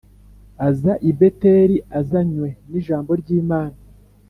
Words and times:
aza 0.67 0.93
i 1.09 1.11
Beteli 1.17 1.77
azanywe 1.99 2.47
n’ijambo 2.69 3.11
ry’Imana 3.21 3.77